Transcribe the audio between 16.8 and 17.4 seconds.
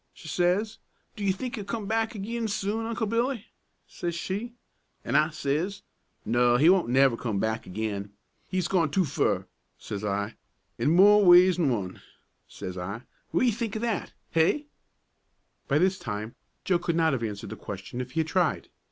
not have